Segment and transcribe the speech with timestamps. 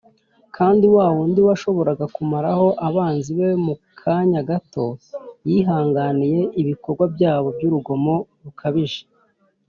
[0.55, 4.85] kandi wa wundi washoboraga kumaraho abanzi be mu kanya gato
[5.47, 9.01] yihanganiye ibikorwa byabo by’urugomo rukabije